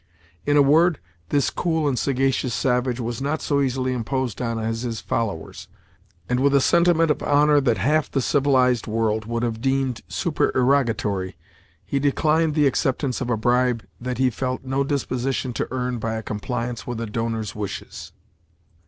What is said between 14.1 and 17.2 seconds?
he felt no disposition to earn by a compliance with the